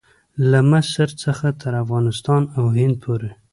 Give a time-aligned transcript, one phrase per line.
[0.49, 3.29] له مصر څخه تر افغانستان او هند پورې.